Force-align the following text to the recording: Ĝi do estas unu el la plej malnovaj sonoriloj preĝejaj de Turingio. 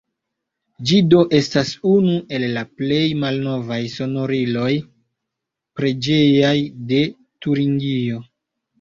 Ĝi 0.91 0.95
do 1.11 1.19
estas 1.39 1.73
unu 1.89 2.15
el 2.39 2.47
la 2.55 2.65
plej 2.81 3.03
malnovaj 3.25 3.79
sonoriloj 3.99 4.73
preĝejaj 5.83 6.59
de 6.93 7.07
Turingio. 7.21 8.29